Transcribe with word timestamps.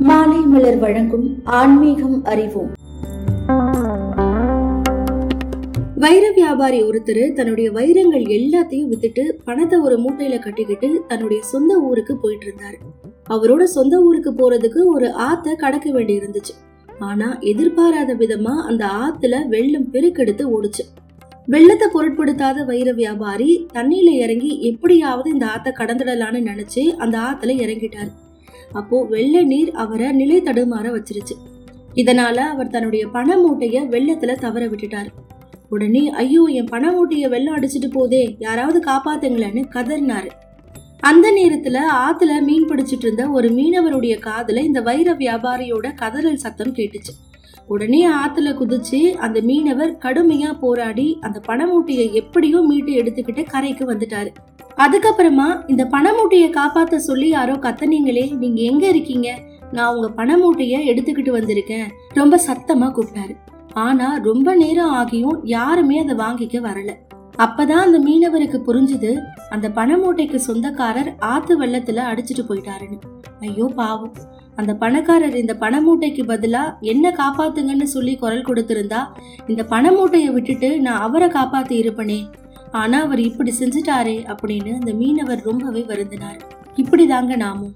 மாலை 0.00 0.40
மலர் 0.40 0.78
வழங்கும் 0.78 1.40
ஆன்மீகம் 1.44 2.24
அறிவோம். 2.24 2.70
வைர 5.96 6.30
வியாபாரி 6.30 6.82
ஒருத்தர் 6.82 7.32
தன்னுடைய 7.32 7.72
வைரங்கள் 7.72 8.22
எல்லாத்தையும் 8.22 8.90
வித்துட்டு 8.90 9.32
பணத்தை 9.44 9.78
ஒரு 9.78 9.96
மூட்டையில 9.98 10.38
கட்டிக்கிட்டு 10.38 11.04
தன்னுடைய 11.08 11.42
சொந்த 11.42 11.78
ஊருக்கு 11.78 12.16
போயிட்டு 12.16 12.46
இருந்தாரு 12.46 12.78
அவரோட 13.30 13.62
சொந்த 13.62 14.00
ஊருக்கு 14.00 14.32
போறதுக்கு 14.32 14.84
ஒரு 14.84 15.06
ஆத்த 15.06 15.54
கடக்க 15.54 15.90
வேண்டி 15.90 16.18
இருந்துச்சு 16.18 16.54
ஆனா 16.98 17.38
எதிர்பாராத 17.38 18.14
விதமா 18.14 18.62
அந்த 18.62 18.86
ஆத்துல 18.86 19.48
வெள்ளம் 19.48 19.92
பெருக்கெடுத்து 19.92 20.62
ஓடுச்சு. 20.62 20.84
வெள்ளத்தை 21.46 21.88
பொருட்படுத்தாத 21.94 22.64
வைர 22.66 22.92
வியாபாரி 22.92 23.66
தண்ணியில 23.74 24.10
இறங்கி 24.14 24.60
எப்படியாவது 24.60 25.30
இந்த 25.30 25.46
ஆத்த 25.46 25.68
கடந்துடலான்னு 25.68 26.48
நினைச்சு 26.50 26.88
அந்த 26.96 27.18
ஆத்துல 27.18 27.54
இறங்கிட்டாரு. 27.64 28.10
அப்போ 28.72 29.04
வெள்ளை 29.04 29.44
நீர் 29.44 29.70
அவரை 29.70 30.12
நிலை 30.12 30.42
தடுமாற 30.42 30.90
வச்சிருச்சு. 30.90 31.36
இதனால 31.94 32.34
அவர் 32.34 32.68
தன்னுடைய 32.68 33.06
பண 33.06 33.36
மூட்டைய 33.36 33.78
வெள்ளத்துல 33.88 34.34
தவற 34.34 34.66
விட்டுட்டாரு. 34.66 35.08
உடனே 35.68 36.10
ஐயோ 36.10 36.42
என் 36.42 36.64
பண 36.64 36.90
மூட்டைய 36.90 37.28
வெள்ளம் 37.28 37.56
அடிச்சிட்டு 37.56 37.90
போதே 37.92 38.36
யாராவது 38.38 38.82
காப்பாத்துங்களேன்னு 38.86 39.64
கதறினாரு. 39.74 40.28
அந்த 41.00 41.30
நேரத்துல 41.30 41.78
ஆத்துல 41.92 42.42
மீன் 42.42 42.66
பிடிச்சிட்டு 42.66 42.98
இருந்த 42.98 43.28
ஒரு 43.28 43.48
மீனவருடைய 43.48 44.18
காதுல 44.18 44.56
இந்த 44.56 44.80
வைர 44.80 45.12
வியாபாரியோட 45.12 45.92
கதறல் 46.02 46.34
சத்தம் 46.34 46.74
கேட்டுச்சு. 46.74 47.12
உடனே 47.66 48.08
ஆத்துல 48.08 48.54
குதிச்சு 48.54 49.12
அந்த 49.14 49.40
மீனவர் 49.40 49.96
கடுமையா 49.96 50.58
போராடி 50.58 51.18
அந்த 51.20 51.40
பணமூட்டையை 51.48 52.12
எப்படியோ 52.12 52.58
மீட்டு 52.58 52.92
எடுத்துக்கிட்டு 52.92 53.50
கரைக்கு 53.50 53.92
வந்துட்டாரு. 53.92 54.28
அதுக்கப்புறமா 54.82 55.46
இந்த 55.66 55.84
பணமூட்டையை 55.84 56.48
காப்பாத்த 56.50 56.96
சொல்லி 56.96 57.28
யாரோ 57.28 57.52
கத்தனீங்களே 57.52 58.36
நீங்க 58.36 58.62
எங்க 58.62 58.88
இருக்கீங்க? 58.88 59.38
நான் 59.72 59.94
உங்க 59.94 60.24
பணமூட்டைய 60.24 60.76
எடுத்துக்கிட்டு 60.90 61.32
வந்திருக்கேன். 61.36 61.86
ரொம்ப 62.14 62.40
சத்தமா 62.46 62.86
கூப்பிட்டாரு. 62.88 63.34
ஆனா 63.72 64.18
ரொம்ப 64.22 64.54
நேரம் 64.54 64.94
ஆகியும் 64.94 65.38
யாருமே 65.42 65.98
அதை 65.98 66.14
வாங்கிக்க 66.16 66.58
வரல. 66.68 66.92
அப்பதான் 67.38 67.84
அந்த 67.86 67.98
மீனவருக்கு 67.98 68.58
புரிஞ்சுது 68.66 69.18
அந்த 69.50 69.68
பணமூட்டைக்கு 69.68 70.36
சொந்தக்காரர் 70.36 71.14
ஆத்து 71.18 71.60
வெள்ளத்துல 71.60 72.00
அடிச்சிட்டு 72.12 72.42
போயிட்டாருன்னு. 72.48 72.98
ஐயோ 73.40 73.70
பாவம். 73.76 74.12
அந்த 74.56 74.74
பணக்காரர் 74.74 75.36
இந்த 75.36 75.56
பணமூட்டைக்கு 75.60 76.22
பதிலா 76.32 76.80
என்ன 76.80 77.14
காப்பாத்துங்கன்னு 77.18 77.82
சொல்லி 77.82 78.16
குரல் 78.16 78.44
கொடுத்திருந்தா 78.44 79.02
இந்த 79.46 79.62
பணமூட்டையை 79.70 80.32
விட்டுட்டு 80.32 80.80
நான் 80.80 81.00
அவரை 81.00 81.28
காப்பாத்தி 81.28 81.76
இருப்பனே. 81.84 82.20
ஆனா 82.72 83.00
அவர் 83.00 83.20
இப்படி 83.20 83.54
செஞ்சுட்டாரே 83.58 84.36
அப்படின்னு 84.36 84.72
அந்த 84.72 84.92
மீனவர் 84.92 85.42
ரொம்பவே 85.42 85.84
வருந்தினார். 85.88 86.40
இப்படிதாங்க 86.76 87.36
நாமும். 87.36 87.74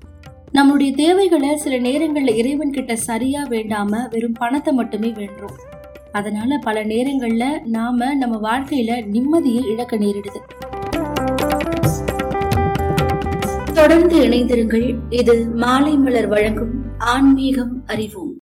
நம்மளுடைய 0.53 0.95
தேவைகளை 0.95 1.56
சில 1.56 1.77
நேரங்கள்ல 1.77 2.34
இறைவன் 2.34 2.73
கிட்ட 2.73 2.97
சரியா 2.97 3.42
வேண்டாம 3.42 4.11
வெறும் 4.11 4.33
பணத்தை 4.33 4.72
மட்டுமே 4.72 5.11
வேண்டுறோம். 5.11 5.56
அதனால 6.12 6.59
பல 6.59 6.84
நேரங்கள்ல 6.84 7.45
நாம 7.65 8.15
நம்ம 8.15 8.37
வாழ்க்கையில 8.50 9.05
நிம்மதியை 9.12 9.67
இழக்க 9.67 9.97
நேரிடுது. 9.97 10.41
தொடர்ந்து 13.72 14.19
இணைந்திருங்கள். 14.20 14.97
இது 15.11 15.48
மாலை 15.48 15.97
மலர் 15.97 16.27
வழங்கும் 16.27 16.72
ஆன்மீகம் 16.98 17.83
அறிவோம். 17.87 18.33